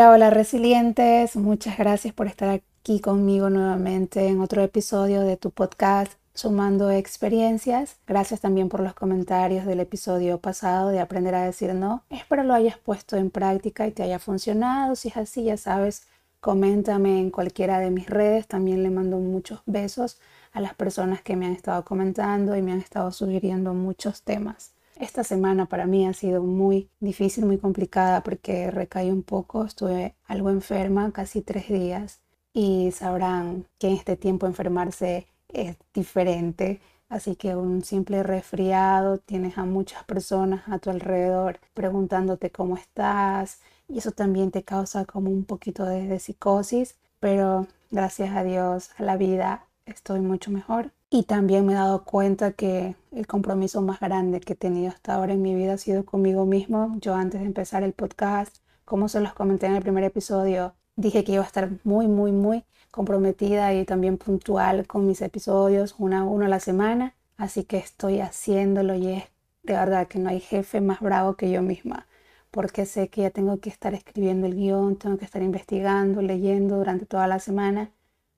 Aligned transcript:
Hola, 0.00 0.12
hola 0.12 0.30
resilientes, 0.30 1.36
muchas 1.36 1.76
gracias 1.76 2.14
por 2.14 2.26
estar 2.26 2.48
aquí 2.48 3.00
conmigo 3.00 3.50
nuevamente 3.50 4.28
en 4.28 4.40
otro 4.40 4.62
episodio 4.62 5.20
de 5.20 5.36
tu 5.36 5.50
podcast 5.50 6.14
Sumando 6.32 6.90
Experiencias. 6.90 7.98
Gracias 8.06 8.40
también 8.40 8.70
por 8.70 8.80
los 8.80 8.94
comentarios 8.94 9.66
del 9.66 9.78
episodio 9.78 10.38
pasado 10.38 10.88
de 10.88 11.00
Aprender 11.00 11.34
a 11.34 11.44
decir 11.44 11.74
no. 11.74 12.02
Espero 12.08 12.44
lo 12.44 12.54
hayas 12.54 12.78
puesto 12.78 13.18
en 13.18 13.28
práctica 13.28 13.86
y 13.86 13.90
te 13.92 14.02
haya 14.02 14.18
funcionado. 14.18 14.96
Si 14.96 15.08
es 15.08 15.18
así, 15.18 15.44
ya 15.44 15.58
sabes, 15.58 16.06
coméntame 16.40 17.20
en 17.20 17.30
cualquiera 17.30 17.78
de 17.78 17.90
mis 17.90 18.08
redes. 18.08 18.46
También 18.46 18.82
le 18.82 18.88
mando 18.88 19.18
muchos 19.18 19.60
besos 19.66 20.18
a 20.52 20.62
las 20.62 20.72
personas 20.72 21.20
que 21.20 21.36
me 21.36 21.44
han 21.44 21.52
estado 21.52 21.84
comentando 21.84 22.56
y 22.56 22.62
me 22.62 22.72
han 22.72 22.80
estado 22.80 23.12
sugiriendo 23.12 23.74
muchos 23.74 24.22
temas. 24.22 24.72
Esta 25.00 25.24
semana 25.24 25.64
para 25.64 25.86
mí 25.86 26.06
ha 26.06 26.12
sido 26.12 26.42
muy 26.42 26.90
difícil, 27.00 27.46
muy 27.46 27.56
complicada 27.56 28.22
porque 28.22 28.70
recaí 28.70 29.10
un 29.10 29.22
poco, 29.22 29.64
estuve 29.64 30.14
algo 30.26 30.50
enferma, 30.50 31.10
casi 31.10 31.40
tres 31.40 31.68
días 31.68 32.20
y 32.52 32.90
sabrán 32.92 33.64
que 33.78 33.88
en 33.88 33.94
este 33.94 34.16
tiempo 34.18 34.46
enfermarse 34.46 35.26
es 35.48 35.76
diferente. 35.94 36.82
Así 37.08 37.34
que 37.34 37.56
un 37.56 37.82
simple 37.82 38.22
resfriado, 38.22 39.16
tienes 39.16 39.56
a 39.56 39.64
muchas 39.64 40.04
personas 40.04 40.68
a 40.68 40.78
tu 40.78 40.90
alrededor 40.90 41.60
preguntándote 41.72 42.50
cómo 42.50 42.76
estás 42.76 43.60
y 43.88 43.98
eso 43.98 44.12
también 44.12 44.50
te 44.50 44.64
causa 44.64 45.06
como 45.06 45.30
un 45.30 45.44
poquito 45.44 45.86
de, 45.86 46.08
de 46.08 46.18
psicosis, 46.18 46.96
pero 47.20 47.66
gracias 47.90 48.36
a 48.36 48.44
Dios, 48.44 48.90
a 48.98 49.02
la 49.04 49.16
vida, 49.16 49.64
estoy 49.86 50.20
mucho 50.20 50.50
mejor. 50.50 50.92
Y 51.12 51.24
también 51.24 51.66
me 51.66 51.72
he 51.72 51.76
dado 51.76 52.04
cuenta 52.04 52.52
que 52.52 52.94
el 53.10 53.26
compromiso 53.26 53.82
más 53.82 53.98
grande 53.98 54.40
que 54.40 54.52
he 54.52 54.56
tenido 54.56 54.90
hasta 54.90 55.14
ahora 55.14 55.32
en 55.32 55.42
mi 55.42 55.56
vida 55.56 55.72
ha 55.72 55.78
sido 55.78 56.04
conmigo 56.04 56.46
mismo. 56.46 56.96
Yo 57.00 57.16
antes 57.16 57.40
de 57.40 57.46
empezar 57.46 57.82
el 57.82 57.94
podcast, 57.94 58.58
como 58.84 59.08
se 59.08 59.20
los 59.20 59.34
comenté 59.34 59.66
en 59.66 59.74
el 59.74 59.82
primer 59.82 60.04
episodio, 60.04 60.74
dije 60.94 61.24
que 61.24 61.32
iba 61.32 61.42
a 61.42 61.46
estar 61.46 61.70
muy, 61.82 62.06
muy, 62.06 62.30
muy 62.30 62.64
comprometida 62.92 63.74
y 63.74 63.84
también 63.84 64.18
puntual 64.18 64.86
con 64.86 65.04
mis 65.04 65.20
episodios, 65.20 65.96
una 65.98 66.20
a 66.20 66.24
uno 66.24 66.44
a 66.46 66.48
la 66.48 66.60
semana. 66.60 67.16
Así 67.36 67.64
que 67.64 67.78
estoy 67.78 68.20
haciéndolo 68.20 68.94
y 68.94 69.08
es 69.08 69.24
de 69.64 69.74
verdad 69.74 70.06
que 70.06 70.20
no 70.20 70.30
hay 70.30 70.38
jefe 70.38 70.80
más 70.80 71.00
bravo 71.00 71.34
que 71.34 71.50
yo 71.50 71.60
misma, 71.62 72.06
porque 72.52 72.86
sé 72.86 73.08
que 73.08 73.22
ya 73.22 73.30
tengo 73.30 73.58
que 73.58 73.68
estar 73.68 73.94
escribiendo 73.94 74.46
el 74.46 74.54
guion, 74.54 74.96
tengo 74.96 75.18
que 75.18 75.24
estar 75.24 75.42
investigando, 75.42 76.22
leyendo 76.22 76.76
durante 76.76 77.04
toda 77.06 77.26
la 77.26 77.40
semana, 77.40 77.90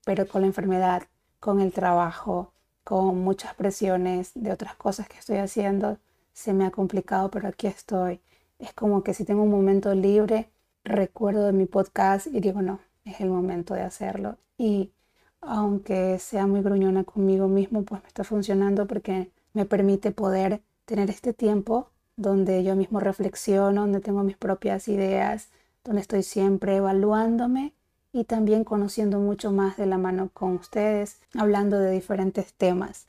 pero 0.05 0.27
con 0.27 0.41
la 0.41 0.47
enfermedad, 0.49 1.03
con 1.39 1.61
el 1.61 1.73
trabajo, 1.73 2.52
con 2.85 3.21
muchas 3.21 3.55
presiones 3.55 4.33
de 4.35 4.53
otras 4.53 4.75
cosas 4.77 5.09
que 5.09 5.19
estoy 5.19 5.37
haciendo, 5.39 5.99
se 6.33 6.53
me 6.53 6.67
ha 6.67 6.71
complicado, 6.71 7.31
pero 7.31 7.49
aquí 7.49 7.67
estoy. 7.67 8.21
Es 8.59 8.73
como 8.73 9.03
que 9.03 9.15
si 9.15 9.25
tengo 9.25 9.43
un 9.43 9.51
momento 9.51 9.95
libre, 9.95 10.51
recuerdo 10.85 11.47
de 11.47 11.53
mi 11.53 11.67
podcast 11.67 12.27
y 12.27 12.41
digo, 12.41 12.63
no, 12.63 12.81
es 13.05 13.21
el 13.21 13.29
momento 13.29 13.75
de 13.75 13.83
hacerlo. 13.83 14.37
Y 14.57 14.93
aunque 15.41 16.19
sea 16.19 16.47
muy 16.47 16.63
gruñona 16.63 17.05
conmigo 17.05 17.49
mismo, 17.49 17.83
pues 17.83 18.03
me 18.03 18.09
está 18.09 18.25
funcionando 18.25 18.87
porque 18.87 19.31
me 19.53 19.65
permite 19.65 20.13
poder 20.13 20.63
tener 20.85 21.11
este 21.11 21.33
tiempo 21.33 21.91
donde 22.17 22.63
yo 22.63 22.77
mismo 22.77 23.01
reflexiono, 23.01 23.83
donde 23.83 24.01
tengo 24.01 24.23
mis 24.23 24.37
propias 24.37 24.89
ideas, 24.89 25.51
donde 25.85 26.03
estoy 26.03 26.23
siempre 26.23 26.77
evaluándome 26.77 27.75
y 28.13 28.25
también 28.25 28.65
conociendo 28.65 29.19
mucho 29.19 29.51
más 29.51 29.77
de 29.77 29.87
la 29.87 29.99
mano 29.99 30.31
con 30.33 30.53
ustedes, 30.57 31.19
hablando 31.35 31.79
de 31.79 31.91
diferentes 31.91 32.53
temas, 32.55 33.07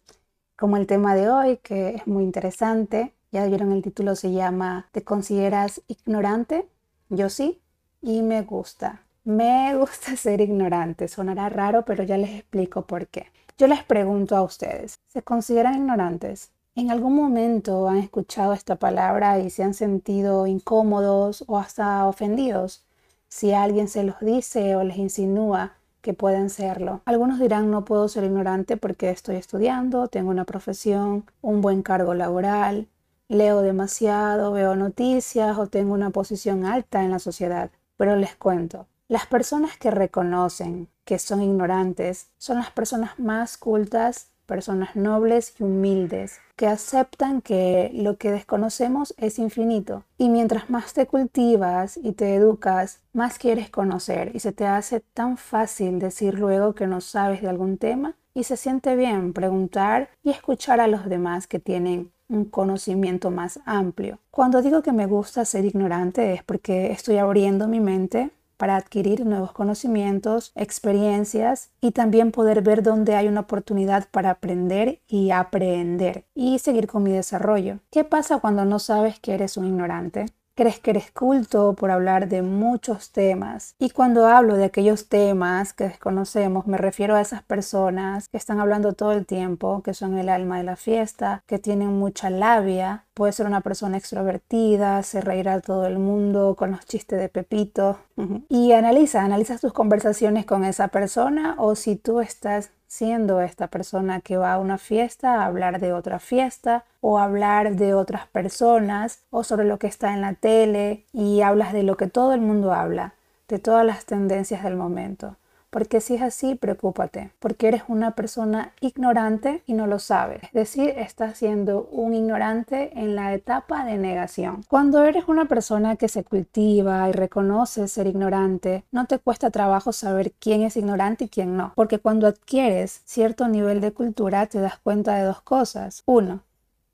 como 0.58 0.78
el 0.78 0.88
tema 0.88 1.16
de 1.16 1.30
hoy, 1.30 1.58
que 1.58 1.96
es 1.96 2.08
muy 2.08 2.24
interesante. 2.24 3.13
Ya 3.31 3.46
vieron 3.46 3.72
el 3.72 3.81
título, 3.81 4.16
se 4.16 4.31
llama 4.31 4.88
¿Te 4.92 5.03
consideras 5.03 5.81
ignorante? 5.88 6.68
Yo 7.09 7.30
sí, 7.30 7.62
y 8.02 8.22
me 8.22 8.44
gusta. 8.44 9.03
Me 9.24 9.75
gusta 9.78 10.16
ser 10.16 10.42
ignorante. 10.42 11.08
Sonará 11.08 11.50
raro, 11.50 11.84
pero 11.86 12.03
ya 12.03 12.18
les 12.18 12.31
explico 12.31 12.84
por 12.84 13.08
qué. 13.08 13.28
Yo 13.58 13.68
les 13.68 13.84
pregunto 13.84 14.36
a 14.36 14.42
ustedes, 14.42 15.00
¿se 15.08 15.22
consideran 15.22 15.75
ignorantes? 15.75 16.52
¿En 16.75 16.90
algún 16.92 17.16
momento 17.16 17.88
han 17.88 17.97
escuchado 17.97 18.53
esta 18.53 18.78
palabra 18.78 19.40
y 19.40 19.50
se 19.50 19.63
han 19.63 19.74
sentido 19.74 20.47
incómodos 20.47 21.44
o 21.47 21.58
hasta 21.58 22.08
ofendidos? 22.08 22.84
Si 23.33 23.51
alguien 23.51 23.88
se 23.88 24.03
los 24.03 24.19
dice 24.19 24.75
o 24.75 24.83
les 24.83 24.97
insinúa 24.97 25.73
que 26.01 26.13
pueden 26.13 26.51
serlo. 26.51 27.01
Algunos 27.05 27.39
dirán 27.39 27.71
no 27.71 27.83
puedo 27.83 28.07
ser 28.07 28.25
ignorante 28.25 28.77
porque 28.77 29.09
estoy 29.09 29.38
estudiando, 29.38 30.07
tengo 30.07 30.29
una 30.29 30.45
profesión, 30.45 31.25
un 31.41 31.59
buen 31.59 31.81
cargo 31.81 32.13
laboral, 32.13 32.89
leo 33.29 33.63
demasiado, 33.63 34.51
veo 34.51 34.75
noticias 34.75 35.57
o 35.57 35.66
tengo 35.66 35.95
una 35.95 36.11
posición 36.11 36.63
alta 36.63 37.03
en 37.03 37.09
la 37.09 37.17
sociedad. 37.17 37.71
Pero 37.97 38.16
les 38.17 38.35
cuento, 38.35 38.85
las 39.07 39.25
personas 39.25 39.77
que 39.79 39.89
reconocen 39.89 40.88
que 41.03 41.17
son 41.17 41.41
ignorantes 41.41 42.27
son 42.38 42.57
las 42.57 42.69
personas 42.69 43.17
más 43.17 43.57
cultas 43.57 44.27
personas 44.46 44.96
nobles 44.96 45.56
y 45.59 45.64
humildes, 45.64 46.40
que 46.56 46.68
aceptan 46.68 47.42
que 47.42 47.92
lo 47.94 48.18
que 48.18 48.31
desconocemos 48.31 49.14
es 49.18 49.40
infinito. 49.40 50.04
Y 50.18 50.30
mientras 50.30 50.70
más 50.70 50.94
te 50.94 51.08
cultivas 51.08 51.98
y 51.98 52.14
te 52.14 52.36
educas, 52.36 53.02
más 53.14 53.40
quieres 53.40 53.70
conocer 53.70 54.31
y 54.34 54.40
se 54.40 54.52
te 54.52 54.66
hace 54.66 55.00
tan 55.00 55.38
fácil 55.38 56.00
decir 56.00 56.38
luego 56.38 56.74
que 56.74 56.88
no 56.88 57.02
sabes 57.02 57.42
de 57.42 57.50
algún 57.50 57.78
tema 57.78 58.16
y 58.34 58.44
se 58.44 58.58
siente 58.58 58.96
bien 58.96 59.34
preguntar 59.34 60.09
y 60.24 60.31
escuchar 60.31 60.80
a 60.80 60.88
los 60.88 61.06
demás 61.06 61.48
que 61.48 61.60
tienen 61.60 62.12
un 62.30 62.46
conocimiento 62.46 63.31
más 63.31 63.60
amplio. 63.66 64.20
Cuando 64.31 64.62
digo 64.62 64.81
que 64.81 64.92
me 64.92 65.06
gusta 65.06 65.46
ser 65.46 65.66
ignorante 65.66 66.34
es 66.34 66.44
porque 66.44 66.92
estoy 66.92 67.18
abriendo 67.18 67.68
mi 67.68 67.80
mente 67.80 68.31
para 68.58 68.75
adquirir 68.75 69.25
nuevos 69.25 69.52
conocimientos, 69.52 70.52
experiencias 70.56 71.72
y 71.81 71.91
también 71.91 72.31
poder 72.31 72.62
ver 72.62 72.84
dónde 72.84 73.16
hay 73.16 73.28
una 73.28 73.41
oportunidad 73.41 74.08
para 74.09 74.31
aprender 74.31 75.02
y 75.08 75.31
aprender 75.31 76.25
y 76.34 76.59
seguir 76.59 76.88
con 76.88 77.03
mi 77.03 77.12
desarrollo. 77.12 77.80
¿Qué 77.92 78.03
pasa 78.03 78.40
cuando 78.40 78.66
no 78.66 78.80
sabes 78.80 79.19
que 79.19 79.34
eres 79.34 79.58
un 79.58 79.66
ignorante? 79.66 80.25
Crees 80.56 80.80
que 80.80 80.91
eres 80.91 81.12
culto 81.12 81.74
por 81.74 81.91
hablar 81.91 82.28
de 82.28 82.41
muchos 82.41 83.12
temas. 83.12 83.75
Y 83.80 83.90
cuando 83.90 84.28
hablo 84.28 84.56
de 84.56 84.66
aquellos 84.66 85.08
temas 85.09 85.74
que 85.74 85.86
desconocemos, 85.86 86.68
me 86.68 86.78
refiero 86.78 87.16
a 87.16 87.22
esas 87.22 87.44
personas 87.44 88.30
que 88.30 88.38
están 88.38 88.59
hablando 88.59 88.94
todo 88.94 89.13
el 89.13 89.25
tiempo, 89.25 89.81
que 89.84 89.94
son 89.94 90.18
el 90.18 90.30
alma 90.30 90.58
de 90.58 90.63
la 90.63 90.75
fiesta, 90.75 91.44
que 91.47 91.59
tienen 91.59 91.90
mucha 91.90 92.30
labia. 92.30 93.06
Puede 93.13 93.34
ser 93.34 93.46
una 93.46 93.62
persona 93.62 93.97
extrovertida, 93.97 95.03
se 95.03 95.22
reirá 95.22 95.56
a 95.56 95.62
todo 95.62 95.86
el 95.86 96.00
mundo 96.00 96.56
con 96.56 96.72
los 96.72 96.86
chistes 96.86 97.19
de 97.19 97.30
Pepito. 97.30 98.00
Y 98.50 98.74
analiza, 98.74 99.24
analiza 99.24 99.58
tus 99.58 99.74
conversaciones 99.74 100.46
con 100.46 100.63
esa 100.63 100.90
persona 100.90 101.56
o 101.58 101.75
si 101.75 101.96
tú 101.96 102.22
estás 102.22 102.72
siendo 102.94 103.42
esta 103.42 103.70
persona 103.70 104.22
que 104.22 104.38
va 104.38 104.54
a 104.54 104.59
una 104.59 104.78
fiesta 104.78 105.42
a 105.42 105.46
hablar 105.48 105.80
de 105.80 105.94
otra 105.94 106.20
fiesta 106.20 106.86
o 107.02 107.18
hablar 107.18 107.76
de 107.76 107.96
otras 107.96 108.28
personas 108.28 109.24
o 109.31 109.44
sobre 109.44 109.66
lo 109.66 109.80
que 109.80 109.88
está 109.88 110.14
en 110.14 110.22
la 110.22 110.36
tele 110.36 111.04
y 111.12 111.42
hablas 111.42 111.74
de 111.74 111.81
lo 111.81 111.98
que 111.98 112.06
todo 112.06 112.36
el 112.36 112.42
mundo 112.42 112.72
habla, 112.72 113.16
de 113.48 113.58
todas 113.58 113.84
las 113.84 114.06
tendencias 114.06 114.64
del 114.64 114.76
momento. 114.76 115.38
Porque 115.73 116.01
si 116.01 116.13
es 116.13 116.22
así, 116.22 116.53
preocúpate, 116.53 117.31
porque 117.39 117.67
eres 117.67 117.81
una 117.88 118.11
persona 118.11 118.73
ignorante 118.79 119.63
y 119.66 119.73
no 119.73 119.88
lo 119.88 119.97
sabes. 119.97 120.44
Es 120.44 120.53
decir, 120.53 120.94
estás 120.97 121.39
siendo 121.39 121.89
un 121.91 122.13
ignorante 122.13 122.91
en 122.94 123.16
la 123.16 123.34
etapa 123.34 123.83
de 123.83 123.97
negación. 123.97 124.63
Cuando 124.69 125.03
eres 125.03 125.28
una 125.28 125.45
persona 125.45 125.95
que 125.95 126.09
se 126.09 126.23
cultiva 126.23 127.09
y 127.09 127.12
reconoce 127.12 127.88
ser 127.88 128.06
ignorante, 128.06 128.83
no 128.92 129.07
te 129.07 129.18
cuesta 129.18 129.50
trabajo 129.50 129.94
saber 129.94 130.33
quién 130.33 130.62
es 130.62 130.77
ignorante 130.77 131.24
y 131.24 131.30
quién 131.30 131.57
no. 131.57 131.74
Porque 131.75 131.98
cuando 131.98 132.27
adquieres 132.27 133.01
cierto 133.06 133.48
nivel 133.48 133.81
de 133.81 133.94
cultura, 133.94 134.45
te 134.45 134.62
das 134.62 134.77
cuenta 134.77 135.15
de 135.15 135.24
dos 135.24 135.42
cosas. 135.42 136.03
Uno, 136.06 136.42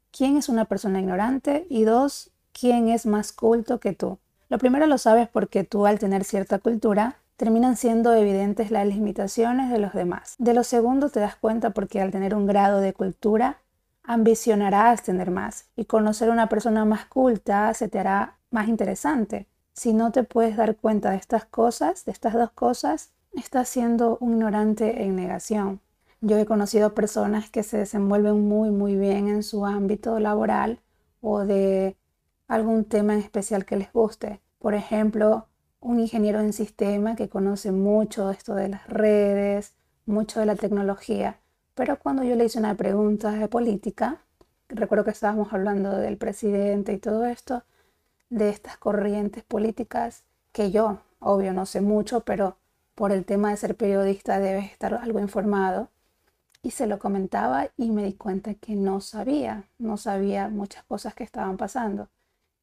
quién 0.10 0.38
es 0.38 0.48
una 0.48 0.64
persona 0.64 1.02
ignorante 1.02 1.68
y 1.70 1.84
dos, 1.84 2.32
quién 2.54 2.88
es 2.88 3.06
más 3.06 3.34
culto 3.34 3.82
que 3.82 3.92
tú. 3.92 4.20
Lo 4.48 4.58
primero 4.58 4.88
lo 4.88 4.98
sabes 4.98 5.28
porque 5.28 5.66
tú 5.66 5.86
al 5.86 6.00
tener 6.00 6.24
cierta 6.24 6.60
cultura 6.60 7.18
terminan 7.40 7.78
siendo 7.78 8.14
evidentes 8.14 8.70
las 8.70 8.86
limitaciones 8.86 9.72
de 9.72 9.80
los 9.80 9.94
demás. 9.94 10.36
De 10.40 10.54
lo 10.54 10.66
segundo 10.66 11.08
te 11.08 11.22
das 11.22 11.38
cuenta 11.38 11.70
porque 11.70 12.02
al 12.02 12.12
tener 12.12 12.36
un 12.36 12.46
grado 12.46 12.82
de 12.82 12.92
cultura, 12.92 13.60
ambicionarás 14.04 15.04
tener 15.04 15.32
más 15.32 15.70
y 15.78 15.86
conocer 15.86 16.28
a 16.28 16.34
una 16.34 16.50
persona 16.50 16.84
más 16.84 17.06
culta 17.06 17.74
se 17.74 17.88
te 17.88 17.98
hará 17.98 18.36
más 18.52 18.68
interesante. 18.68 19.48
Si 19.72 19.94
no 19.94 20.12
te 20.12 20.24
puedes 20.24 20.58
dar 20.58 20.76
cuenta 20.76 21.12
de 21.12 21.16
estas 21.16 21.46
cosas, 21.46 22.04
de 22.04 22.12
estas 22.12 22.34
dos 22.34 22.52
cosas, 22.52 23.14
estás 23.32 23.70
siendo 23.70 24.18
un 24.20 24.34
ignorante 24.34 25.04
en 25.04 25.16
negación. 25.16 25.80
Yo 26.20 26.38
he 26.38 26.46
conocido 26.46 26.94
personas 26.94 27.50
que 27.50 27.64
se 27.64 27.78
desenvuelven 27.78 28.50
muy 28.50 28.70
muy 28.70 28.98
bien 28.98 29.30
en 29.30 29.44
su 29.44 29.66
ámbito 29.66 30.20
laboral 30.20 30.82
o 31.22 31.46
de 31.46 31.96
algún 32.50 32.84
tema 32.84 33.14
en 33.14 33.20
especial 33.20 33.64
que 33.64 33.78
les 33.78 33.94
guste. 33.94 34.42
Por 34.60 34.74
ejemplo, 34.74 35.48
un 35.82 36.00
ingeniero 36.00 36.40
en 36.40 36.54
sistema 36.54 37.16
que 37.16 37.30
conoce 37.30 37.72
mucho 37.72 38.30
esto 38.32 38.56
de 38.56 38.70
las 38.70 38.88
redes, 38.88 39.74
mucho 40.06 40.40
de 40.40 40.46
la 40.46 40.56
tecnología, 40.56 41.40
pero 41.76 41.98
cuando 42.00 42.24
yo 42.24 42.36
le 42.36 42.46
hice 42.46 42.60
una 42.60 42.76
pregunta 42.76 43.32
de 43.32 43.48
política, 43.48 44.22
recuerdo 44.68 45.06
que 45.06 45.12
estábamos 45.12 45.54
hablando 45.54 45.98
del 45.98 46.18
presidente 46.18 46.94
y 46.94 46.98
todo 46.98 47.26
esto, 47.26 47.64
de 48.30 48.50
estas 48.50 48.78
corrientes 48.78 49.44
políticas 49.44 50.24
que 50.52 50.72
yo 50.72 51.00
obvio 51.20 51.54
no 51.54 51.66
sé 51.66 51.82
mucho, 51.82 52.22
pero 52.22 52.58
por 52.96 53.12
el 53.12 53.26
tema 53.26 53.52
de 53.52 53.58
ser 53.58 53.76
periodista 53.76 54.40
debes 54.40 54.72
estar 54.72 54.94
algo 54.94 55.20
informado. 55.20 55.90
Y 56.62 56.72
se 56.72 56.88
lo 56.88 57.00
comentaba 57.00 57.70
y 57.78 57.92
me 57.92 58.04
di 58.04 58.14
cuenta 58.14 58.54
que 58.54 58.76
no 58.76 59.00
sabía, 59.00 59.64
no 59.78 59.96
sabía 59.96 60.50
muchas 60.50 60.84
cosas 60.84 61.14
que 61.14 61.24
estaban 61.24 61.56
pasando. 61.56 62.10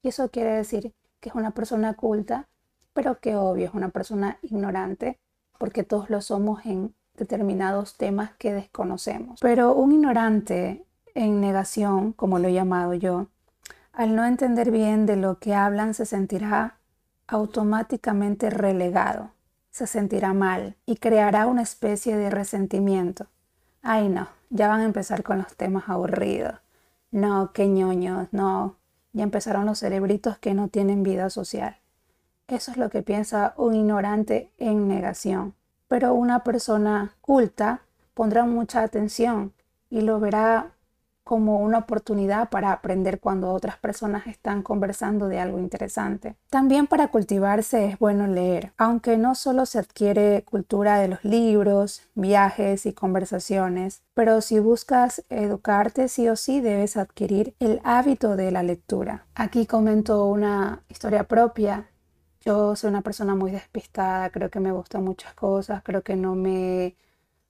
Y 0.03 0.09
eso 0.09 0.31
quiere 0.31 0.53
decir 0.53 0.93
que 1.21 1.31
es 1.31 1.35
una 1.35 1.53
persona 1.53 1.95
culta, 1.95 2.47
pero 2.96 3.20
que 3.20 3.37
obvio 3.37 3.66
es 3.66 3.75
una 3.75 3.90
persona 3.90 4.38
ignorante, 4.40 5.20
porque 5.58 5.84
todos 5.84 6.08
lo 6.08 6.22
somos 6.22 6.64
en 6.64 6.94
determinados 7.14 7.98
temas 7.98 8.31
que 8.38 8.54
desconocemos. 8.54 9.38
Pero 9.43 9.75
un 9.75 9.93
ignorante 9.93 10.87
en 11.14 11.43
negación, 11.43 12.12
como 12.12 12.38
lo 12.38 12.48
he 12.48 12.54
llamado 12.54 12.94
yo, 12.94 13.26
al 13.93 14.16
no 14.16 14.25
entender 14.25 14.70
bien 14.70 15.04
de 15.04 15.16
lo 15.16 15.38
que 15.38 15.54
hablan, 15.54 15.93
se 15.93 16.06
sentirá 16.06 16.78
automáticamente 17.26 18.48
relegado, 18.48 19.31
se 19.70 19.87
sentirá 19.87 20.32
mal 20.32 20.76
y 20.87 20.96
creará 20.96 21.46
una 21.48 21.62
especie 21.62 22.16
de 22.16 22.31
resentimiento. 22.31 23.26
Ay 23.82 24.08
no, 24.08 24.28
ya 24.48 24.69
van 24.69 24.81
a 24.81 24.84
empezar 24.84 25.22
con 25.22 25.37
los 25.37 25.54
temas 25.54 25.84
aburridos. 25.88 26.54
No, 27.10 27.52
qué 27.52 27.69
ñoños, 27.69 28.28
no. 28.32 28.76
Ya 29.12 29.22
empezaron 29.22 29.66
los 29.66 29.81
cerebritos 29.81 30.38
que 30.38 30.54
no 30.54 30.69
tienen 30.69 31.02
vida 31.02 31.28
social. 31.28 31.76
Eso 32.48 32.70
es 32.70 32.76
lo 32.76 32.90
que 32.90 33.02
piensa 33.02 33.54
un 33.56 33.75
ignorante 33.75 34.52
en 34.58 34.87
negación. 34.87 35.54
Pero 35.88 36.14
una 36.14 36.44
persona 36.44 37.14
culta 37.20 37.82
pondrá 38.14 38.44
mucha 38.44 38.82
atención 38.82 39.52
y 39.90 40.00
lo 40.00 40.20
verá 40.20 40.72
como 41.26 41.58
una 41.58 41.78
oportunidad 41.78 42.50
para 42.50 42.70
aprender 42.70 43.19
cuando 43.19 43.50
otras 43.50 43.78
personas 43.78 44.28
están 44.28 44.62
conversando 44.62 45.26
de 45.26 45.40
algo 45.40 45.58
interesante. 45.58 46.37
También 46.50 46.87
para 46.87 47.08
cultivarse 47.08 47.84
es 47.87 47.98
bueno 47.98 48.28
leer, 48.28 48.72
aunque 48.78 49.16
no 49.19 49.34
solo 49.34 49.66
se 49.66 49.81
adquiere 49.81 50.44
cultura 50.44 51.00
de 51.00 51.08
los 51.08 51.25
libros, 51.25 52.02
viajes 52.14 52.87
y 52.87 52.93
conversaciones, 52.93 54.02
pero 54.14 54.40
si 54.40 54.60
buscas 54.60 55.25
educarte 55.28 56.06
sí 56.06 56.28
o 56.28 56.37
sí 56.37 56.60
debes 56.60 56.96
adquirir 56.96 57.56
el 57.58 57.81
hábito 57.82 58.37
de 58.37 58.52
la 58.52 58.62
lectura. 58.62 59.26
Aquí 59.34 59.66
comento 59.66 60.26
una 60.26 60.84
historia 60.88 61.25
propia. 61.25 61.88
Yo 62.46 62.76
soy 62.76 62.90
una 62.90 63.02
persona 63.02 63.34
muy 63.34 63.50
despistada, 63.50 64.31
creo 64.31 64.50
que 64.50 64.60
me 64.60 64.70
gustan 64.70 65.02
muchas 65.02 65.34
cosas, 65.34 65.82
creo 65.82 66.02
que 66.04 66.14
no 66.14 66.37
me 66.37 66.94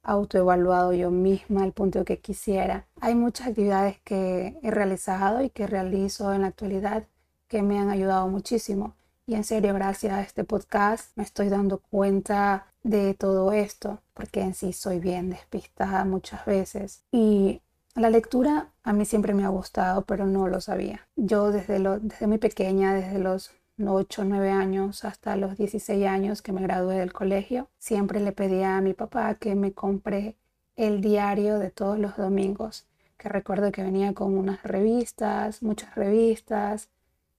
autoevaluado 0.02 0.94
yo 0.94 1.10
misma 1.10 1.64
al 1.64 1.72
punto 1.72 2.02
que 2.06 2.19
quisiera. 2.20 2.87
Hay 3.02 3.14
muchas 3.14 3.48
actividades 3.48 4.00
que 4.04 4.58
he 4.62 4.70
realizado 4.70 5.43
y 5.43 5.50
que 5.50 5.66
realizo 5.66 6.32
en 6.32 6.40
la 6.43 6.46
actualidad 6.48 7.04
que 7.46 7.60
me 7.60 7.78
han 7.78 7.90
ayudado 7.90 8.26
muchísimo. 8.28 8.96
Y 9.26 9.34
en 9.34 9.44
serio, 9.44 9.75
gracias 9.75 10.14
a 10.14 10.22
este 10.22 10.44
podcast 10.44 11.14
me 11.14 11.25
estoy 11.25 11.50
dando 11.50 11.76
cuenta 11.76 12.72
de 12.82 13.12
todo 13.12 13.52
esto, 13.52 14.00
porque 14.14 14.40
en 14.40 14.54
sí 14.54 14.72
soy 14.72 14.98
bien 14.98 15.28
despistada 15.28 16.06
muchas 16.06 16.46
veces. 16.46 17.04
Y 17.12 17.60
la 17.94 18.08
lectura 18.08 18.72
a 18.82 18.94
mí 18.94 19.04
siempre 19.04 19.34
me 19.34 19.44
ha 19.44 19.48
gustado, 19.48 20.06
pero 20.06 20.25
no 20.25 20.48
lo 20.48 20.62
sabía. 20.62 21.06
Yo 21.16 21.50
desde, 21.52 21.81
lo, 21.81 21.98
desde 21.98 22.26
muy 22.26 22.38
pequeña, 22.38 22.94
desde 22.94 23.19
los 23.19 23.50
8 23.84 24.23
o 24.23 24.25
9 24.25 24.50
años 24.50 25.05
hasta 25.05 25.37
los 25.37 25.56
16 25.56 26.06
años 26.06 26.43
que 26.43 26.52
me 26.52 26.62
gradué 26.62 26.96
del 26.99 27.12
colegio, 27.12 27.69
siempre 27.78 28.20
le 28.20 28.32
pedía 28.32 28.76
a 28.76 28.81
mi 28.81 28.94
papá 28.94 29.34
que 29.34 29.55
me 29.55 29.73
compre 29.73 30.37
el 30.76 31.00
diario 31.00 31.58
de 31.58 31.70
todos 31.70 31.99
los 31.99 32.17
domingos, 32.17 32.87
que 33.19 33.28
recuerdo 33.28 33.73
que 33.73 33.82
venía 33.82 34.12
con 34.14 34.37
unas 34.37 34.62
revistas, 34.62 35.62
muchas 35.62 35.94
revistas, 35.94 36.88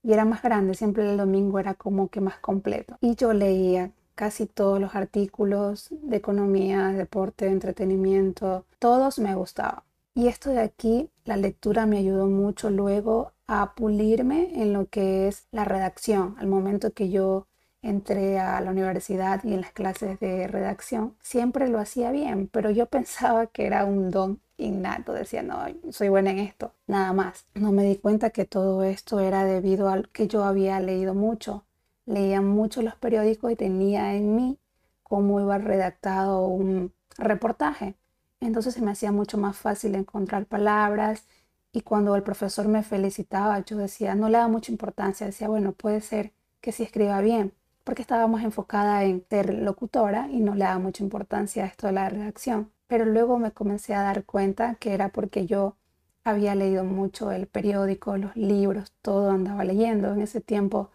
y 0.04 0.13
era 0.13 0.25
más 0.25 0.42
grande, 0.42 0.74
siempre 0.74 1.10
el 1.10 1.18
domingo 1.18 1.60
era 1.60 1.74
como 1.74 2.10
que 2.10 2.22
más 2.22 2.40
completo. 2.40 2.98
Y 3.01 3.16
yo 3.16 3.33
leía 3.33 3.92
casi 4.16 4.45
todos 4.48 4.80
los 4.80 4.95
artículos 4.95 5.90
de 5.92 6.18
economía, 6.18 6.88
deporte, 6.88 7.48
entretenimiento, 7.48 8.66
todos 8.80 9.19
me 9.19 9.36
gustaban. 9.36 9.83
Y 10.16 10.28
esto 10.28 10.50
de 10.50 10.62
aquí, 10.62 11.12
la 11.25 11.38
lectura 11.38 11.86
me 11.86 12.00
ayudó 12.00 12.25
mucho 12.25 12.72
luego 12.72 13.33
a 13.48 13.74
pulirme 13.76 14.62
en 14.62 14.74
lo 14.74 14.88
que 14.88 15.28
es 15.28 15.48
la 15.52 15.66
redacción. 15.66 16.36
Al 16.40 16.48
momento 16.48 16.94
que 16.94 17.10
yo 17.10 17.48
entré 17.82 18.40
a 18.40 18.60
la 18.62 18.72
universidad 18.72 19.44
y 19.44 19.54
en 19.54 19.62
las 19.62 19.72
clases 19.72 20.20
de 20.20 20.48
redacción, 20.48 21.16
siempre 21.22 21.68
lo 21.70 21.80
hacía 21.80 22.12
bien, 22.12 22.50
pero 22.52 22.70
yo 22.72 22.86
pensaba 22.88 23.48
que 23.48 23.66
era 23.66 23.86
un 23.86 24.12
don 24.12 24.42
innato. 24.58 25.14
Decía, 25.14 25.44
no, 25.44 25.60
soy 25.92 26.10
buena 26.10 26.32
en 26.32 26.40
esto, 26.40 26.74
nada 26.88 27.14
más. 27.14 27.46
No 27.54 27.72
me 27.72 27.84
di 27.84 27.96
cuenta 27.98 28.32
que 28.32 28.46
todo 28.46 28.84
esto 28.84 29.20
era 29.20 29.46
debido 29.46 29.90
a 29.90 30.04
que 30.04 30.28
yo 30.28 30.44
había 30.44 30.80
leído 30.80 31.14
mucho. 31.14 31.66
Leía 32.06 32.42
mucho 32.42 32.82
los 32.82 32.96
periódicos 32.96 33.52
y 33.52 33.56
tenía 33.56 34.16
en 34.16 34.36
mí 34.36 34.60
cómo 35.04 35.40
iba 35.42 35.58
redactado 35.58 36.48
un 36.48 36.94
reportaje. 37.18 37.96
Entonces 38.40 38.74
se 38.76 38.82
me 38.82 38.92
hacía 38.92 39.12
mucho 39.12 39.38
más 39.38 39.58
fácil 39.58 39.96
encontrar 39.96 40.46
palabras 40.46 41.26
y 41.72 41.81
cuando 41.81 42.16
el 42.16 42.24
profesor 42.24 42.68
me 42.68 42.84
felicitaba, 42.84 43.60
yo 43.60 43.78
decía, 43.78 44.16
no 44.16 44.30
le 44.30 44.38
da 44.38 44.48
mucha 44.48 44.72
importancia, 44.72 45.28
decía, 45.28 45.48
bueno, 45.48 45.74
puede 45.74 46.02
ser 46.02 46.34
que 46.62 46.72
sí 46.72 46.84
escriba 46.84 47.22
bien, 47.22 47.54
porque 47.84 48.02
estábamos 48.02 48.42
enfocada 48.42 49.04
en 49.04 49.25
ser 49.30 49.54
locutora 49.54 50.28
y 50.30 50.40
no 50.40 50.56
le 50.56 50.66
daba 50.66 50.80
mucha 50.80 51.04
importancia 51.04 51.64
a 51.64 51.68
esto 51.68 51.88
de 51.88 51.94
la 51.94 52.10
redacción. 52.10 52.72
Pero 52.88 53.06
luego 53.06 53.38
me 53.38 53.52
comencé 53.52 53.94
a 53.94 54.02
dar 54.02 54.25
cuenta 54.25 54.75
que 54.75 54.94
era 54.94 55.10
porque 55.10 55.46
yo 55.46 55.75
había 56.24 56.56
leído 56.56 56.84
mucho 56.84 57.31
el 57.31 57.48
periódico, 57.48 58.18
los 58.18 58.36
libros, 58.36 58.94
todo 59.02 59.31
andaba 59.31 59.64
leyendo. 59.64 60.14
En 60.14 60.22
ese 60.22 60.42
tiempo 60.42 60.92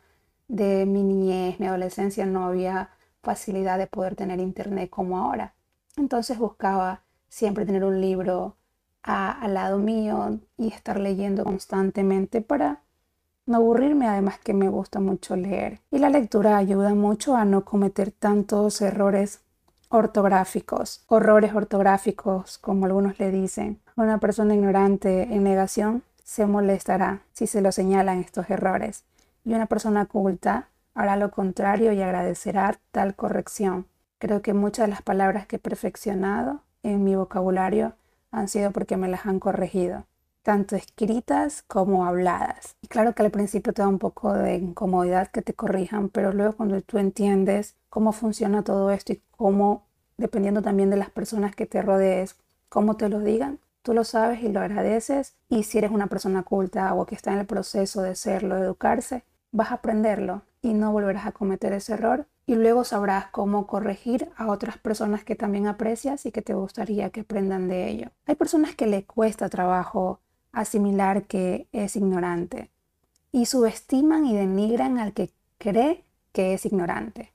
de 0.49 0.85
mi 0.87 1.03
niñez, 1.03 1.59
mi 1.61 1.67
adolescencia, 1.67 2.27
no 2.27 2.45
había 2.45 2.91
facilidad 3.23 3.79
de 3.79 3.87
poder 3.87 4.17
tener 4.17 4.41
internet 4.41 4.91
como 4.91 5.19
ahora. 5.19 5.55
Entonces 5.97 6.39
buscaba 6.39 7.03
siempre 7.29 7.65
tener 7.65 7.85
un 7.85 8.01
libro 8.01 8.57
al 9.03 9.55
lado 9.55 9.79
mío 9.79 10.39
y 10.57 10.69
estar 10.69 10.99
leyendo 10.99 11.45
constantemente 11.45 12.41
para 12.41 12.81
no 13.47 13.57
aburrirme, 13.57 14.07
además 14.07 14.39
que 14.39 14.55
me 14.55 14.69
gusta 14.69 15.01
mucho 15.01 15.37
leer. 15.37 15.81
Y 15.91 15.99
la 15.99 16.11
lectura 16.11 16.57
ayuda 16.57 16.95
mucho 16.95 17.37
a 17.37 17.45
no 17.45 17.65
cometer 17.65 18.13
tantos 18.13 18.81
errores 18.81 19.41
ortográficos, 19.89 21.05
horrores 21.09 21.55
ortográficos, 21.55 22.59
como 22.59 22.87
algunos 22.87 23.19
le 23.19 23.31
dicen. 23.31 23.81
Una 23.97 24.19
persona 24.19 24.55
ignorante 24.55 25.23
en 25.23 25.45
negación 25.45 26.03
se 26.23 26.47
molestará 26.47 27.23
si 27.33 27.47
se 27.47 27.61
lo 27.61 27.73
señalan 27.73 28.21
estos 28.21 28.49
errores. 28.49 29.05
Y 29.45 29.53
una 29.53 29.67
persona 29.67 30.07
culta 30.07 30.69
hará 30.95 31.17
lo 31.17 31.31
contrario 31.31 31.93
y 31.93 32.01
agradecerá 32.01 32.79
tal 32.91 33.15
corrección. 33.15 33.87
Creo 34.19 34.41
que 34.41 34.55
muchas 34.55 34.87
de 34.87 34.91
las 34.91 35.03
palabras 35.03 35.47
que 35.47 35.57
he 35.57 35.59
perfeccionado 35.59 36.61
en 36.83 37.03
mi 37.05 37.17
vocabulario 37.17 37.95
han 38.33 38.49
sido 38.49 38.73
porque 38.73 38.97
me 38.97 39.09
las 39.09 39.27
han 39.27 39.39
corregido, 39.39 40.07
tanto 40.43 40.75
escritas 40.75 41.63
como 41.63 42.07
habladas. 42.07 42.77
Y 42.83 42.89
claro 42.89 43.15
que 43.15 43.23
al 43.23 43.31
principio 43.31 43.73
te 43.73 43.83
da 43.83 43.89
un 43.89 43.99
poco 43.99 44.33
de 44.33 44.57
incomodidad 44.57 45.29
que 45.31 45.43
te 45.43 45.55
corrijan, 45.55 46.09
pero 46.09 46.33
luego 46.33 46.57
cuando 46.57 46.81
tú 46.81 46.99
entiendes 46.99 47.77
cómo 47.91 48.13
funciona 48.13 48.65
todo 48.65 48.91
esto 48.91 49.13
y 49.13 49.23
cómo, 49.37 49.85
dependiendo 50.17 50.63
también 50.63 50.91
de 50.91 50.97
las 50.97 51.11
personas 51.11 51.55
que 51.55 51.67
te 51.67 51.83
rodees, 51.83 52.37
cómo 52.69 52.97
te 52.97 53.09
lo 53.09 53.21
digan, 53.21 53.61
tú 53.83 53.93
lo 53.93 54.03
sabes 54.03 54.43
y 54.43 54.49
lo 54.49 54.61
agradeces. 54.61 55.35
Y 55.49 55.65
si 55.65 55.79
eres 55.79 55.91
una 55.91 56.07
persona 56.07 56.43
culta 56.43 56.95
o 56.95 57.07
que 57.07 57.15
está 57.15 57.33
en 57.33 57.41
el 57.41 57.47
proceso 57.47 58.03
de 58.03 58.17
serlo, 58.17 58.57
de 58.57 58.63
educarse, 58.63 59.25
vas 59.53 59.71
a 59.71 59.75
aprenderlo 59.75 60.43
y 60.63 60.73
no 60.73 60.91
volverás 60.93 61.27
a 61.27 61.33
cometer 61.33 61.73
ese 61.75 61.93
error 61.93 62.27
y 62.47 62.55
luego 62.55 62.85
sabrás 62.85 63.27
cómo 63.27 63.67
corregir 63.67 64.31
a 64.37 64.49
otras 64.49 64.79
personas 64.79 65.25
que 65.25 65.37
también 65.37 65.67
aprecias 65.67 66.27
y 66.27 66.33
que 66.33 66.43
te 66.43 66.55
gustaría 66.55 67.11
que 67.11 67.21
aprendan 67.21 67.69
de 67.69 67.89
ello. 67.89 68.11
Hay 68.27 68.35
personas 68.35 68.75
que 68.75 68.87
le 68.87 69.05
cuesta 69.05 69.49
trabajo 69.49 70.21
asimilar 70.53 71.25
que 71.25 71.69
es 71.73 71.97
ignorante 71.97 72.71
y 73.31 73.47
subestiman 73.47 74.27
y 74.27 74.37
denigran 74.37 74.99
al 74.99 75.13
que 75.15 75.31
cree 75.59 76.05
que 76.33 76.55
es 76.55 76.67
ignorante. 76.67 77.33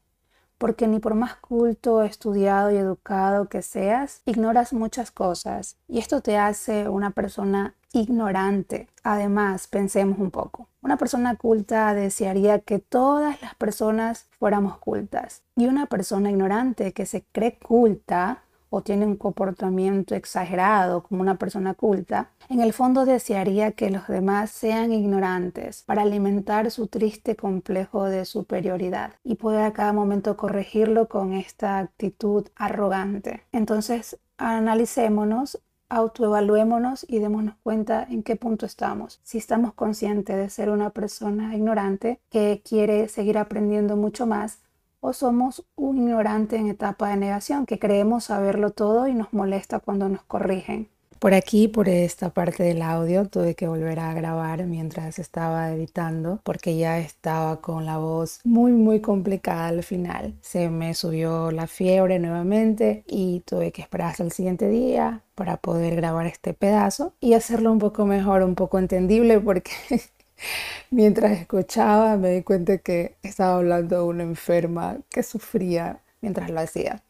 Porque 0.58 0.88
ni 0.88 1.00
por 1.00 1.14
más 1.14 1.36
culto, 1.36 2.02
estudiado 2.02 2.72
y 2.72 2.78
educado 2.78 3.48
que 3.48 3.62
seas, 3.62 4.22
ignoras 4.26 4.74
muchas 4.74 5.12
cosas 5.12 5.78
y 5.88 6.00
esto 6.00 6.22
te 6.22 6.38
hace 6.38 6.90
una 6.90 7.12
persona 7.12 7.76
ignorante. 7.94 8.88
Además, 9.04 9.68
pensemos 9.68 10.20
un 10.20 10.32
poco. 10.32 10.68
Una 10.82 10.98
persona 10.98 11.36
culta 11.36 11.94
desearía 11.94 12.60
que 12.60 12.80
todas 12.80 13.42
las 13.42 13.56
personas 13.56 14.28
fuéramos 14.40 14.78
cultas. 14.78 15.44
Y 15.56 15.68
una 15.68 15.86
persona 15.86 16.30
ignorante 16.30 16.94
que 16.94 17.06
se 17.06 17.24
cree 17.32 17.58
culta 17.58 18.44
o 18.70 18.82
tiene 18.82 19.06
un 19.06 19.16
comportamiento 19.16 20.16
exagerado 20.16 21.04
como 21.04 21.22
una 21.22 21.38
persona 21.38 21.74
culta, 21.74 22.32
en 22.50 22.60
el 22.60 22.74
fondo 22.74 23.06
desearía 23.06 23.72
que 23.72 23.90
los 23.90 24.08
demás 24.08 24.52
sean 24.52 24.92
ignorantes 24.92 25.84
para 25.86 26.02
alimentar 26.02 26.70
su 26.72 26.88
triste 26.88 27.36
complejo 27.36 28.06
de 28.06 28.26
superioridad 28.26 29.14
y 29.24 29.36
poder 29.36 29.64
a 29.64 29.74
cada 29.74 29.94
momento 29.94 30.36
corregirlo 30.38 31.08
con 31.08 31.34
esta 31.34 31.80
actitud 31.80 32.48
arrogante. 32.56 33.44
Entonces, 33.52 34.20
analicémonos 34.38 35.60
autoevaluémonos 35.90 37.06
y 37.08 37.20
démonos 37.20 37.56
cuenta 37.64 38.04
en 38.10 38.24
qué 38.24 38.36
punto 38.36 38.66
estamos. 38.66 39.20
Si 39.24 39.38
estamos 39.38 39.74
conscientes 39.74 40.36
de 40.36 40.50
ser 40.50 40.70
una 40.70 40.90
persona 40.90 41.56
ignorante 41.56 42.20
que 42.30 42.62
quiere 42.68 43.08
seguir 43.08 43.38
aprendiendo 43.38 43.96
mucho 43.96 44.26
más 44.26 44.60
o 45.00 45.14
somos 45.14 45.66
un 45.76 45.98
ignorante 45.98 46.58
en 46.58 46.68
etapa 46.68 47.10
de 47.10 47.18
negación 47.18 47.66
que 47.66 47.80
creemos 47.80 48.26
saberlo 48.26 48.72
todo 48.72 49.08
y 49.08 49.14
nos 49.14 49.32
molesta 49.34 49.80
cuando 49.80 50.10
nos 50.10 50.24
corrigen. 50.24 50.90
Por 51.20 51.34
aquí, 51.34 51.68
por 51.68 51.90
esta 51.90 52.30
parte 52.30 52.64
del 52.64 52.82
audio, 52.84 53.26
tuve 53.28 53.56
que 53.56 53.68
volver 53.68 54.00
a 54.00 54.14
grabar 54.14 54.66
mientras 54.66 55.18
estaba 55.18 55.72
editando 55.72 56.40
porque 56.44 56.78
ya 56.78 57.00
estaba 57.00 57.60
con 57.60 57.86
la 57.88 57.98
voz 57.98 58.40
muy, 58.44 58.72
muy 58.72 59.02
complicada 59.02 59.68
al 59.68 59.84
final. 59.84 60.36
Se 60.42 60.70
me 60.70 60.94
subió 60.94 61.52
la 61.52 61.66
fiebre 61.66 62.20
nuevamente 62.20 63.04
y 63.08 63.40
tuve 63.48 63.72
que 63.72 63.82
esperar 63.82 64.12
hasta 64.12 64.24
el 64.24 64.32
siguiente 64.32 64.70
día 64.70 65.24
para 65.34 65.58
poder 65.58 65.96
grabar 65.96 66.28
este 66.28 66.54
pedazo 66.54 67.14
y 67.20 67.34
hacerlo 67.34 67.72
un 67.72 67.80
poco 67.80 68.06
mejor, 68.06 68.44
un 68.44 68.54
poco 68.56 68.78
entendible 68.78 69.40
porque 69.40 69.72
mientras 70.92 71.32
escuchaba 71.40 72.16
me 72.18 72.30
di 72.32 72.44
cuenta 72.44 72.78
que 72.78 73.16
estaba 73.24 73.56
hablando 73.58 73.98
de 73.98 74.04
una 74.04 74.24
enferma 74.24 75.00
que 75.10 75.24
sufría 75.24 76.00
mientras 76.22 76.50
lo 76.52 76.60
hacía. 76.60 77.04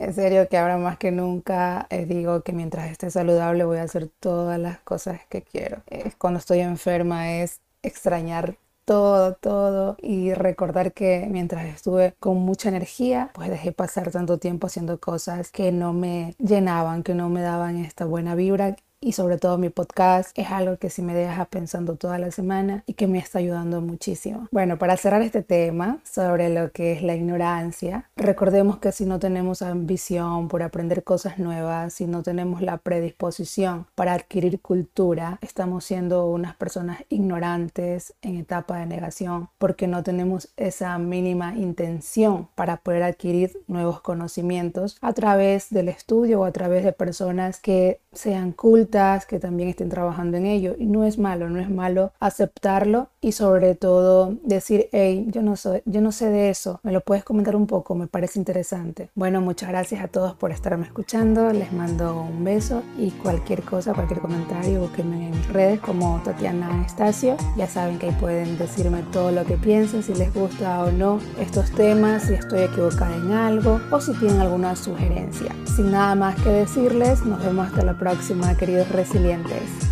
En 0.00 0.14
serio 0.14 0.48
que 0.48 0.56
ahora 0.56 0.78
más 0.78 0.96
que 0.96 1.10
nunca 1.10 1.88
eh, 1.90 2.06
digo 2.06 2.42
que 2.42 2.52
mientras 2.52 2.88
esté 2.90 3.10
saludable 3.10 3.64
voy 3.64 3.78
a 3.78 3.82
hacer 3.82 4.08
todas 4.20 4.58
las 4.58 4.78
cosas 4.80 5.20
que 5.28 5.42
quiero. 5.42 5.82
cuando 6.18 6.38
estoy 6.38 6.60
enferma 6.60 7.32
es 7.32 7.60
extrañar 7.82 8.56
todo, 8.84 9.34
todo 9.34 9.96
y 10.00 10.32
recordar 10.34 10.92
que 10.92 11.26
mientras 11.28 11.66
estuve 11.66 12.14
con 12.20 12.38
mucha 12.38 12.68
energía, 12.68 13.30
pues 13.34 13.50
dejé 13.50 13.72
pasar 13.72 14.12
tanto 14.12 14.38
tiempo 14.38 14.68
haciendo 14.68 15.00
cosas 15.00 15.50
que 15.50 15.72
no 15.72 15.92
me 15.92 16.34
llenaban, 16.38 17.02
que 17.02 17.14
no 17.14 17.28
me 17.28 17.42
daban 17.42 17.76
esta 17.84 18.04
buena 18.04 18.36
vibra 18.36 18.76
y 19.00 19.12
sobre 19.12 19.38
todo 19.38 19.58
mi 19.58 19.70
podcast 19.70 20.36
es 20.36 20.50
algo 20.50 20.76
que 20.76 20.90
sí 20.90 21.02
me 21.02 21.14
deja 21.14 21.44
pensando 21.44 21.94
toda 21.94 22.18
la 22.18 22.30
semana 22.30 22.82
y 22.86 22.94
que 22.94 23.06
me 23.06 23.18
está 23.18 23.38
ayudando 23.38 23.80
muchísimo. 23.80 24.48
Bueno, 24.50 24.76
para 24.76 24.96
cerrar 24.96 25.22
este 25.22 25.42
tema 25.42 25.98
sobre 26.02 26.48
lo 26.48 26.72
que 26.72 26.92
es 26.92 27.02
la 27.02 27.14
ignorancia, 27.14 28.10
recordemos 28.16 28.78
que 28.78 28.90
si 28.90 29.06
no 29.06 29.18
tenemos 29.20 29.62
ambición 29.62 30.48
por 30.48 30.62
aprender 30.62 31.04
cosas 31.04 31.38
nuevas, 31.38 31.94
si 31.94 32.06
no 32.06 32.22
tenemos 32.22 32.60
la 32.60 32.78
predisposición 32.78 33.86
para 33.94 34.14
adquirir 34.14 34.60
cultura, 34.60 35.38
estamos 35.42 35.84
siendo 35.84 36.26
unas 36.26 36.56
personas 36.56 37.04
ignorantes 37.08 38.14
en 38.22 38.36
etapa 38.36 38.78
de 38.78 38.86
negación 38.86 39.48
porque 39.58 39.86
no 39.86 40.02
tenemos 40.02 40.48
esa 40.56 40.98
mínima 40.98 41.54
intención 41.54 42.48
para 42.56 42.78
poder 42.78 43.04
adquirir 43.04 43.52
nuevos 43.68 44.00
conocimientos 44.00 44.96
a 45.00 45.12
través 45.12 45.70
del 45.70 45.88
estudio 45.88 46.40
o 46.40 46.44
a 46.44 46.52
través 46.52 46.84
de 46.84 46.92
personas 46.92 47.60
que 47.60 48.00
sean 48.12 48.52
cultas 48.52 48.87
que 49.26 49.38
también 49.38 49.68
estén 49.68 49.88
trabajando 49.90 50.36
en 50.36 50.46
ello. 50.46 50.74
Y 50.78 50.86
no 50.86 51.04
es 51.04 51.18
malo, 51.18 51.50
no 51.50 51.60
es 51.60 51.68
malo 51.68 52.12
aceptarlo 52.20 53.08
y 53.20 53.32
sobre 53.32 53.74
todo 53.74 54.36
decir, 54.44 54.88
hey, 54.92 55.26
yo 55.30 55.42
no, 55.42 55.56
soy, 55.56 55.82
yo 55.84 56.00
no 56.00 56.12
sé 56.12 56.30
de 56.30 56.50
eso, 56.50 56.80
me 56.82 56.92
lo 56.92 57.00
puedes 57.00 57.24
comentar 57.24 57.54
un 57.54 57.66
poco, 57.66 57.94
me 57.94 58.06
parece 58.06 58.38
interesante. 58.38 59.10
Bueno, 59.14 59.40
muchas 59.40 59.68
gracias 59.68 60.02
a 60.02 60.08
todos 60.08 60.34
por 60.34 60.52
estarme 60.52 60.86
escuchando, 60.86 61.52
les 61.52 61.72
mando 61.72 62.22
un 62.22 62.44
beso 62.44 62.82
y 62.98 63.10
cualquier 63.10 63.62
cosa, 63.62 63.92
cualquier 63.92 64.20
comentario, 64.20 64.80
búsquenme 64.80 65.28
en 65.28 65.30
mis 65.32 65.48
redes 65.52 65.80
como 65.80 66.20
Tatiana 66.24 66.68
Anastasio. 66.68 67.36
Ya 67.56 67.66
saben 67.66 67.98
que 67.98 68.06
ahí 68.06 68.16
pueden 68.18 68.56
decirme 68.56 69.02
todo 69.12 69.32
lo 69.32 69.44
que 69.44 69.56
piensen, 69.56 70.02
si 70.02 70.14
les 70.14 70.32
gusta 70.32 70.84
o 70.84 70.92
no 70.92 71.18
estos 71.40 71.70
temas, 71.72 72.22
si 72.24 72.34
estoy 72.34 72.62
equivocada 72.62 73.14
en 73.16 73.32
algo 73.32 73.80
o 73.90 74.00
si 74.00 74.12
tienen 74.14 74.40
alguna 74.40 74.76
sugerencia. 74.76 75.54
Sin 75.76 75.90
nada 75.90 76.14
más 76.14 76.36
que 76.42 76.50
decirles, 76.50 77.24
nos 77.24 77.44
vemos 77.44 77.66
hasta 77.66 77.84
la 77.84 77.98
próxima, 77.98 78.56
queridos 78.56 78.77
resilientes. 78.84 79.87